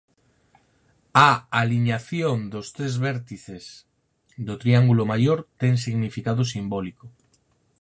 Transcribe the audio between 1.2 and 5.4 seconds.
A aliñación dos tres vértices do triángulo maior